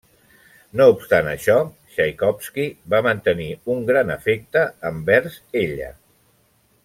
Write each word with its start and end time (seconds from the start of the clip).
No 0.79 0.85
obstant 0.93 1.27
això, 1.33 1.57
Txaikovski 1.97 2.65
va 2.95 3.03
mantenir 3.09 3.49
un 3.75 3.85
gran 3.91 4.13
afecte 4.17 4.67
envers 4.93 5.41
ella. 5.67 5.93